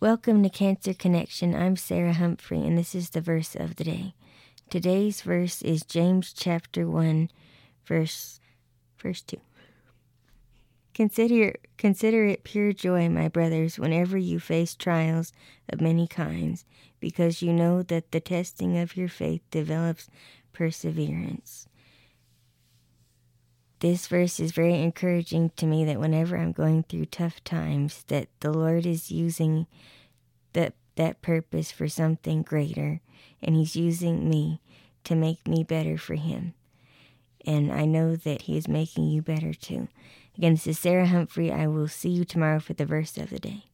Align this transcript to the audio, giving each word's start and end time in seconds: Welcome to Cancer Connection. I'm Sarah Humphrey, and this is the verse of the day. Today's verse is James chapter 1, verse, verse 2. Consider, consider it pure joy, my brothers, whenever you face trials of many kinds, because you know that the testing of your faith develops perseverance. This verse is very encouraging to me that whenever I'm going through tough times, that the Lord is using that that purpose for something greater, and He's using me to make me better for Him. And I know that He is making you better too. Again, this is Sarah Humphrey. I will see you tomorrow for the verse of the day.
Welcome 0.00 0.42
to 0.44 0.48
Cancer 0.48 0.94
Connection. 0.94 1.54
I'm 1.54 1.76
Sarah 1.76 2.14
Humphrey, 2.14 2.62
and 2.62 2.78
this 2.78 2.94
is 2.94 3.10
the 3.10 3.20
verse 3.20 3.54
of 3.54 3.76
the 3.76 3.84
day. 3.84 4.14
Today's 4.70 5.20
verse 5.20 5.60
is 5.60 5.82
James 5.82 6.32
chapter 6.32 6.88
1, 6.88 7.28
verse, 7.84 8.40
verse 8.98 9.20
2. 9.20 9.36
Consider, 10.94 11.54
consider 11.76 12.24
it 12.24 12.44
pure 12.44 12.72
joy, 12.72 13.10
my 13.10 13.28
brothers, 13.28 13.78
whenever 13.78 14.16
you 14.16 14.40
face 14.40 14.74
trials 14.74 15.34
of 15.68 15.82
many 15.82 16.06
kinds, 16.08 16.64
because 16.98 17.42
you 17.42 17.52
know 17.52 17.82
that 17.82 18.10
the 18.10 18.20
testing 18.20 18.78
of 18.78 18.96
your 18.96 19.08
faith 19.08 19.42
develops 19.50 20.08
perseverance. 20.54 21.68
This 23.80 24.06
verse 24.08 24.38
is 24.38 24.52
very 24.52 24.74
encouraging 24.74 25.52
to 25.56 25.66
me 25.66 25.86
that 25.86 25.98
whenever 25.98 26.36
I'm 26.36 26.52
going 26.52 26.82
through 26.82 27.06
tough 27.06 27.42
times, 27.44 28.04
that 28.08 28.28
the 28.40 28.52
Lord 28.52 28.84
is 28.84 29.10
using 29.10 29.66
that 30.52 30.74
that 30.96 31.22
purpose 31.22 31.72
for 31.72 31.88
something 31.88 32.42
greater, 32.42 33.00
and 33.42 33.56
He's 33.56 33.76
using 33.76 34.28
me 34.28 34.60
to 35.04 35.14
make 35.14 35.48
me 35.48 35.64
better 35.64 35.96
for 35.96 36.14
Him. 36.14 36.52
And 37.46 37.72
I 37.72 37.86
know 37.86 38.16
that 38.16 38.42
He 38.42 38.58
is 38.58 38.68
making 38.68 39.08
you 39.08 39.22
better 39.22 39.54
too. 39.54 39.88
Again, 40.36 40.52
this 40.52 40.66
is 40.66 40.78
Sarah 40.78 41.06
Humphrey. 41.06 41.50
I 41.50 41.66
will 41.66 41.88
see 41.88 42.10
you 42.10 42.24
tomorrow 42.24 42.60
for 42.60 42.74
the 42.74 42.84
verse 42.84 43.16
of 43.16 43.30
the 43.30 43.38
day. 43.38 43.69